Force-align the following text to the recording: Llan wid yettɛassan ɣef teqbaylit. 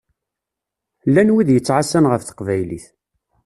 Llan 1.07 1.33
wid 1.33 1.49
yettɛassan 1.51 2.05
ɣef 2.11 2.21
teqbaylit. 2.23 2.85